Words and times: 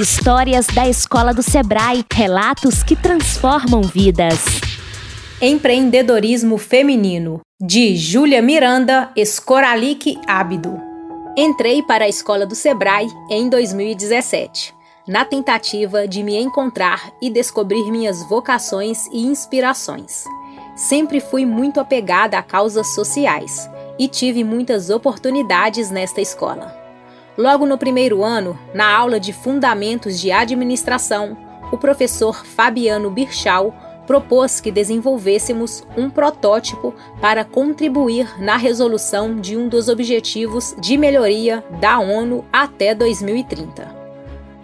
Histórias 0.00 0.68
da 0.68 0.88
Escola 0.88 1.34
do 1.34 1.42
Sebrae, 1.42 2.04
relatos 2.14 2.84
que 2.84 2.94
transformam 2.94 3.82
vidas. 3.82 4.38
Empreendedorismo 5.42 6.56
Feminino, 6.56 7.40
de 7.60 7.96
Júlia 7.96 8.40
Miranda 8.40 9.10
Escoralic 9.16 10.16
Ábido. 10.24 10.80
Entrei 11.36 11.82
para 11.82 12.04
a 12.04 12.08
Escola 12.08 12.46
do 12.46 12.54
Sebrae 12.54 13.08
em 13.28 13.48
2017, 13.48 14.72
na 15.08 15.24
tentativa 15.24 16.06
de 16.06 16.22
me 16.22 16.36
encontrar 16.36 17.10
e 17.20 17.28
descobrir 17.28 17.90
minhas 17.90 18.22
vocações 18.28 19.08
e 19.08 19.26
inspirações. 19.26 20.22
Sempre 20.76 21.18
fui 21.18 21.44
muito 21.44 21.80
apegada 21.80 22.38
a 22.38 22.42
causas 22.44 22.94
sociais 22.94 23.68
e 23.98 24.06
tive 24.06 24.44
muitas 24.44 24.90
oportunidades 24.90 25.90
nesta 25.90 26.20
escola. 26.20 26.77
Logo 27.38 27.64
no 27.64 27.78
primeiro 27.78 28.24
ano, 28.24 28.58
na 28.74 28.92
aula 28.92 29.20
de 29.20 29.32
Fundamentos 29.32 30.18
de 30.18 30.32
Administração, 30.32 31.38
o 31.70 31.78
professor 31.78 32.44
Fabiano 32.44 33.12
Birchal 33.12 33.72
propôs 34.08 34.60
que 34.60 34.72
desenvolvêssemos 34.72 35.86
um 35.96 36.10
protótipo 36.10 36.92
para 37.20 37.44
contribuir 37.44 38.42
na 38.42 38.56
resolução 38.56 39.36
de 39.36 39.56
um 39.56 39.68
dos 39.68 39.88
objetivos 39.88 40.74
de 40.80 40.96
melhoria 40.96 41.62
da 41.80 42.00
ONU 42.00 42.44
até 42.52 42.92
2030. 42.92 43.88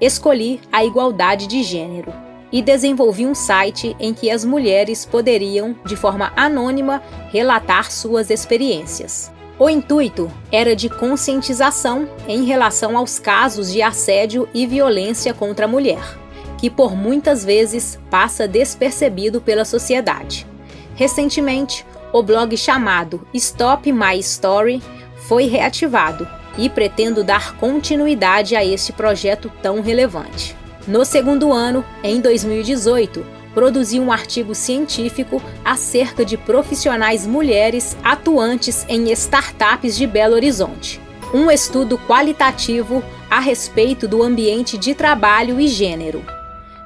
Escolhi 0.00 0.60
a 0.72 0.84
igualdade 0.84 1.46
de 1.46 1.62
gênero 1.62 2.12
e 2.50 2.60
desenvolvi 2.60 3.26
um 3.26 3.34
site 3.34 3.94
em 4.00 4.12
que 4.12 4.28
as 4.28 4.44
mulheres 4.44 5.04
poderiam, 5.04 5.76
de 5.84 5.94
forma 5.94 6.32
anônima, 6.34 7.00
relatar 7.30 7.92
suas 7.92 8.28
experiências. 8.28 9.35
O 9.58 9.70
intuito 9.70 10.30
era 10.52 10.76
de 10.76 10.88
conscientização 10.88 12.08
em 12.28 12.44
relação 12.44 12.96
aos 12.96 13.18
casos 13.18 13.72
de 13.72 13.80
assédio 13.80 14.48
e 14.52 14.66
violência 14.66 15.32
contra 15.32 15.64
a 15.64 15.68
mulher 15.68 16.26
que 16.58 16.70
por 16.70 16.96
muitas 16.96 17.44
vezes 17.44 17.98
passa 18.10 18.48
despercebido 18.48 19.40
pela 19.40 19.64
sociedade. 19.64 20.46
Recentemente, 20.94 21.84
o 22.12 22.22
blog 22.22 22.56
chamado 22.56 23.26
Stop 23.34 23.90
My 23.92 24.18
Story 24.20 24.82
foi 25.28 25.46
reativado 25.46 26.26
e 26.56 26.70
pretendo 26.70 27.22
dar 27.22 27.56
continuidade 27.56 28.56
a 28.56 28.64
este 28.64 28.92
projeto 28.92 29.52
tão 29.62 29.82
relevante. 29.82 30.56
No 30.86 31.04
segundo 31.04 31.52
ano, 31.52 31.84
em 32.02 32.20
2018, 32.20 33.24
produzi 33.56 33.98
um 33.98 34.12
artigo 34.12 34.54
científico 34.54 35.42
acerca 35.64 36.26
de 36.26 36.36
profissionais 36.36 37.26
mulheres 37.26 37.96
atuantes 38.04 38.84
em 38.86 39.10
startups 39.12 39.96
de 39.96 40.06
Belo 40.06 40.34
Horizonte. 40.34 41.00
Um 41.32 41.50
estudo 41.50 41.96
qualitativo 41.96 43.02
a 43.30 43.40
respeito 43.40 44.06
do 44.06 44.22
ambiente 44.22 44.76
de 44.76 44.94
trabalho 44.94 45.58
e 45.58 45.68
gênero. 45.68 46.22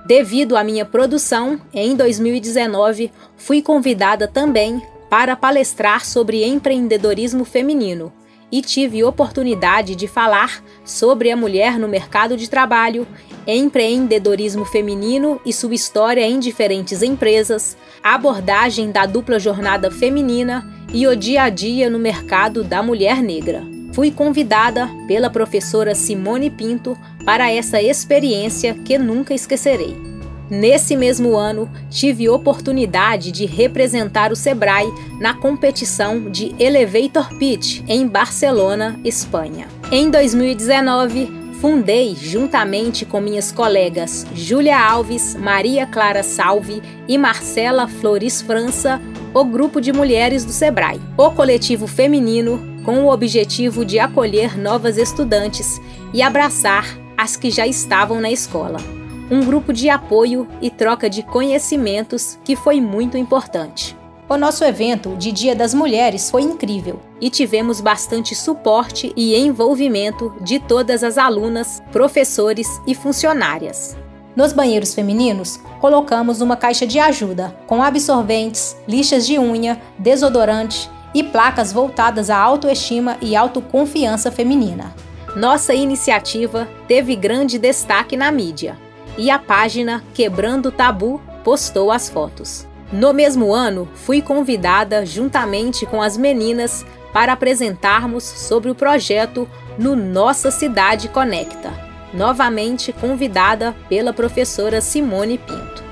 Devido 0.06 0.56
à 0.56 0.62
minha 0.62 0.84
produção, 0.84 1.60
em 1.74 1.96
2019 1.96 3.10
fui 3.36 3.60
convidada 3.60 4.28
também 4.28 4.80
para 5.10 5.34
palestrar 5.34 6.06
sobre 6.06 6.44
empreendedorismo 6.44 7.44
feminino 7.44 8.12
e 8.50 8.60
tive 8.62 9.04
oportunidade 9.04 9.94
de 9.94 10.06
falar 10.06 10.62
sobre 10.84 11.30
a 11.30 11.36
mulher 11.36 11.78
no 11.78 11.88
mercado 11.88 12.36
de 12.36 12.48
trabalho, 12.48 13.06
empreendedorismo 13.46 14.64
feminino 14.64 15.40
e 15.44 15.52
sua 15.52 15.74
história 15.74 16.26
em 16.26 16.38
diferentes 16.38 17.02
empresas, 17.02 17.76
abordagem 18.02 18.90
da 18.90 19.06
dupla 19.06 19.38
jornada 19.38 19.90
feminina 19.90 20.64
e 20.92 21.06
o 21.06 21.14
dia 21.14 21.44
a 21.44 21.48
dia 21.48 21.88
no 21.88 21.98
mercado 21.98 22.64
da 22.64 22.82
mulher 22.82 23.22
negra. 23.22 23.62
Fui 23.92 24.10
convidada 24.10 24.88
pela 25.06 25.30
professora 25.30 25.94
Simone 25.94 26.50
Pinto 26.50 26.96
para 27.24 27.50
essa 27.50 27.82
experiência 27.82 28.74
que 28.74 28.96
nunca 28.96 29.34
esquecerei. 29.34 30.09
Nesse 30.50 30.96
mesmo 30.96 31.36
ano, 31.36 31.70
tive 31.88 32.28
oportunidade 32.28 33.30
de 33.30 33.46
representar 33.46 34.32
o 34.32 34.36
Sebrae 34.36 34.92
na 35.20 35.32
competição 35.32 36.28
de 36.28 36.52
Elevator 36.58 37.32
Pitch 37.38 37.82
em 37.86 38.04
Barcelona, 38.08 38.98
Espanha. 39.04 39.68
Em 39.92 40.10
2019, 40.10 41.54
fundei, 41.60 42.16
juntamente 42.16 43.04
com 43.04 43.20
minhas 43.20 43.52
colegas 43.52 44.26
Júlia 44.34 44.76
Alves, 44.76 45.36
Maria 45.36 45.86
Clara 45.86 46.24
Salve 46.24 46.82
e 47.06 47.16
Marcela 47.16 47.86
Flores 47.86 48.42
França, 48.42 49.00
o 49.32 49.44
Grupo 49.44 49.80
de 49.80 49.92
Mulheres 49.92 50.44
do 50.44 50.50
Sebrae, 50.50 51.00
o 51.16 51.30
coletivo 51.30 51.86
feminino 51.86 52.60
com 52.84 53.04
o 53.04 53.12
objetivo 53.12 53.84
de 53.84 54.00
acolher 54.00 54.58
novas 54.58 54.96
estudantes 54.96 55.80
e 56.12 56.22
abraçar 56.22 56.98
as 57.16 57.36
que 57.36 57.50
já 57.50 57.66
estavam 57.66 58.20
na 58.20 58.32
escola. 58.32 58.99
Um 59.30 59.44
grupo 59.44 59.72
de 59.72 59.88
apoio 59.88 60.48
e 60.60 60.68
troca 60.68 61.08
de 61.08 61.22
conhecimentos 61.22 62.36
que 62.42 62.56
foi 62.56 62.80
muito 62.80 63.16
importante. 63.16 63.96
O 64.28 64.36
nosso 64.36 64.64
evento 64.64 65.14
de 65.16 65.30
Dia 65.30 65.54
das 65.54 65.72
Mulheres 65.72 66.28
foi 66.28 66.42
incrível 66.42 66.98
e 67.20 67.30
tivemos 67.30 67.80
bastante 67.80 68.34
suporte 68.34 69.12
e 69.16 69.36
envolvimento 69.36 70.34
de 70.40 70.58
todas 70.58 71.04
as 71.04 71.16
alunas, 71.16 71.80
professores 71.92 72.66
e 72.88 72.92
funcionárias. 72.92 73.96
Nos 74.34 74.52
banheiros 74.52 74.94
femininos, 74.94 75.60
colocamos 75.80 76.40
uma 76.40 76.56
caixa 76.56 76.84
de 76.84 76.98
ajuda 76.98 77.54
com 77.68 77.80
absorventes, 77.80 78.76
lixas 78.88 79.24
de 79.24 79.38
unha, 79.38 79.80
desodorante 79.96 80.90
e 81.14 81.22
placas 81.22 81.72
voltadas 81.72 82.30
à 82.30 82.36
autoestima 82.36 83.16
e 83.20 83.36
autoconfiança 83.36 84.32
feminina. 84.32 84.92
Nossa 85.36 85.72
iniciativa 85.72 86.68
teve 86.88 87.14
grande 87.14 87.60
destaque 87.60 88.16
na 88.16 88.32
mídia 88.32 88.76
e 89.16 89.30
a 89.30 89.38
página 89.38 90.02
Quebrando 90.14 90.70
Tabu 90.70 91.20
postou 91.44 91.90
as 91.90 92.08
fotos. 92.08 92.66
No 92.92 93.12
mesmo 93.12 93.52
ano, 93.52 93.88
fui 93.94 94.20
convidada, 94.20 95.06
juntamente 95.06 95.86
com 95.86 96.02
as 96.02 96.16
meninas, 96.16 96.84
para 97.12 97.32
apresentarmos 97.32 98.24
sobre 98.24 98.70
o 98.70 98.74
projeto 98.74 99.48
no 99.78 99.94
Nossa 99.94 100.50
Cidade 100.50 101.08
Conecta, 101.08 101.72
novamente 102.12 102.92
convidada 102.92 103.74
pela 103.88 104.12
professora 104.12 104.80
Simone 104.80 105.38
Pinto. 105.38 105.82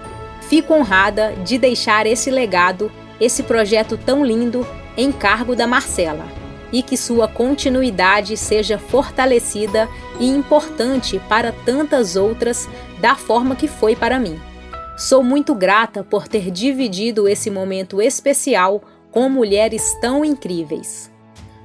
Fico 0.42 0.74
honrada 0.74 1.34
de 1.44 1.58
deixar 1.58 2.06
esse 2.06 2.30
legado, 2.30 2.90
esse 3.20 3.42
projeto 3.42 3.96
tão 3.96 4.24
lindo 4.24 4.66
em 4.96 5.12
cargo 5.12 5.54
da 5.54 5.66
Marcela 5.66 6.38
e 6.72 6.82
que 6.82 6.96
sua 6.96 7.26
continuidade 7.28 8.36
seja 8.36 8.78
fortalecida 8.78 9.88
e 10.20 10.28
importante 10.28 11.20
para 11.28 11.52
tantas 11.52 12.16
outras 12.16 12.68
da 13.00 13.14
forma 13.14 13.56
que 13.56 13.68
foi 13.68 13.96
para 13.96 14.18
mim. 14.18 14.38
Sou 14.96 15.22
muito 15.22 15.54
grata 15.54 16.02
por 16.02 16.26
ter 16.26 16.50
dividido 16.50 17.28
esse 17.28 17.50
momento 17.50 18.02
especial 18.02 18.82
com 19.10 19.28
mulheres 19.28 19.96
tão 20.00 20.24
incríveis. 20.24 21.10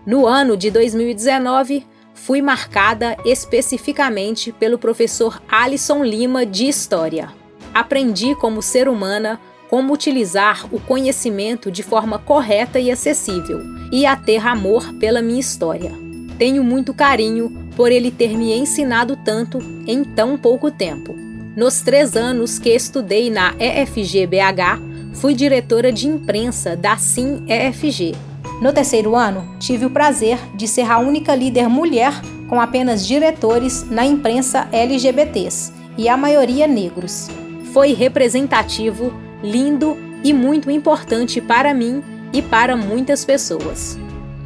No 0.06 0.28
ano 0.28 0.56
de 0.56 0.70
2019, 0.70 1.86
fui 2.14 2.42
marcada 2.42 3.18
especificamente 3.26 4.52
pelo 4.52 4.78
professor 4.78 5.42
Alisson 5.50 6.04
Lima 6.04 6.46
de 6.46 6.68
História. 6.68 7.30
Aprendi 7.74 8.36
como 8.36 8.62
ser 8.62 8.88
humana 8.88 9.40
como 9.70 9.92
utilizar 9.92 10.68
o 10.72 10.80
conhecimento 10.80 11.72
de 11.72 11.82
forma 11.82 12.20
correta 12.20 12.80
e 12.80 12.92
acessível, 12.92 13.60
e 13.94 14.08
a 14.08 14.16
ter 14.16 14.44
amor 14.44 14.92
pela 14.96 15.22
minha 15.22 15.40
história. 15.40 15.92
Tenho 16.40 16.64
muito 16.64 16.96
carinho 16.96 17.70
por 17.76 17.92
ele 17.92 18.10
ter 18.10 18.36
me 18.36 18.52
ensinado 18.52 19.16
tanto 19.16 19.60
em 19.86 20.04
tão 20.04 20.36
pouco 20.36 20.72
tempo. 20.72 21.16
Nos 21.56 21.82
três 21.82 22.16
anos 22.16 22.58
que 22.58 22.72
estudei 22.72 23.30
na 23.30 23.54
EFG-BH, 23.54 25.14
fui 25.14 25.36
diretora 25.36 25.92
de 25.92 26.08
imprensa 26.08 26.76
da 26.76 26.98
SIM 26.98 27.44
EFG. 27.48 28.16
No 28.60 28.74
terceiro 28.74 29.16
ano, 29.16 29.56
tive 29.60 29.86
o 29.86 29.92
prazer 29.92 30.40
de 30.56 30.68
ser 30.68 30.90
a 30.90 30.98
única 30.98 31.36
líder 31.36 31.70
mulher 31.70 32.20
com 32.50 32.60
apenas 32.60 33.06
diretores 33.06 33.88
na 33.92 34.04
imprensa 34.04 34.68
LGBTs 34.72 35.72
e 36.00 36.10
a 36.10 36.18
maioria 36.18 36.66
negros. 36.66 37.30
Foi 37.72 37.94
representativo 37.94 39.14
lindo 39.44 39.96
e 40.24 40.34
muito 40.34 40.72
importante 40.72 41.40
para 41.40 41.76
mim 41.76 42.02
e 42.34 42.42
para 42.42 42.76
muitas 42.76 43.24
pessoas. 43.24 43.98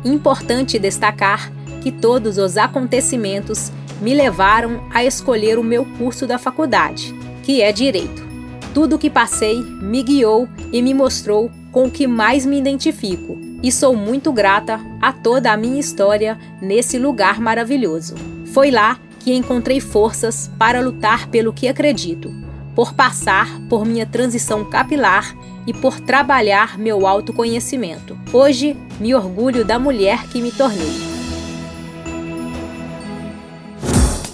Importante 0.03 0.77
destacar 0.77 1.51
que 1.81 1.91
todos 1.91 2.37
os 2.37 2.57
acontecimentos 2.57 3.71
me 4.01 4.13
levaram 4.13 4.83
a 4.93 5.03
escolher 5.03 5.57
o 5.57 5.63
meu 5.63 5.85
curso 5.97 6.27
da 6.27 6.37
faculdade, 6.37 7.15
que 7.43 7.61
é 7.61 7.71
Direito. 7.71 8.27
Tudo 8.73 8.97
o 8.97 8.99
que 8.99 9.09
passei 9.09 9.59
me 9.81 10.03
guiou 10.03 10.47
e 10.71 10.81
me 10.81 10.93
mostrou 10.93 11.49
com 11.71 11.85
o 11.85 11.91
que 11.91 12.05
mais 12.05 12.45
me 12.45 12.59
identifico, 12.59 13.39
e 13.63 13.71
sou 13.71 13.95
muito 13.95 14.31
grata 14.31 14.79
a 15.01 15.11
toda 15.11 15.51
a 15.51 15.57
minha 15.57 15.79
história 15.79 16.37
nesse 16.61 16.99
lugar 16.99 17.39
maravilhoso. 17.39 18.15
Foi 18.53 18.69
lá 18.69 18.99
que 19.19 19.33
encontrei 19.33 19.79
forças 19.79 20.51
para 20.59 20.79
lutar 20.79 21.27
pelo 21.27 21.51
que 21.51 21.67
acredito 21.67 22.46
por 22.77 22.93
passar 22.93 23.59
por 23.67 23.83
minha 23.83 24.05
transição 24.05 24.63
capilar 24.63 25.35
e 25.65 25.73
por 25.73 25.99
trabalhar 25.99 26.77
meu 26.77 27.07
autoconhecimento. 27.07 28.15
Hoje, 28.31 28.77
me 28.99 29.15
orgulho 29.15 29.65
da 29.65 29.79
mulher 29.79 30.27
que 30.27 30.39
me 30.39 30.51
tornei. 30.51 30.93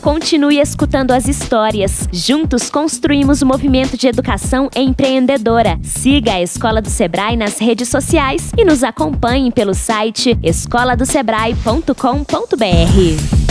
Continue 0.01 0.59
escutando 0.59 1.11
as 1.11 1.29
histórias. 1.29 2.09
Juntos 2.11 2.69
construímos 2.69 3.41
o 3.41 3.45
movimento 3.45 3.95
de 3.95 4.09
educação 4.09 4.69
empreendedora. 4.75 5.79
Siga 5.81 6.33
a 6.33 6.41
Escola 6.41 6.81
do 6.81 6.89
Sebrae 6.89 7.37
nas 7.37 7.59
redes 7.59 7.87
sociais 7.87 8.51
e 8.57 8.65
nos 8.65 8.83
acompanhe 8.83 9.53
pelo 9.53 9.73
site 9.73 10.37
escoladosebrae.com.br. 10.43 13.42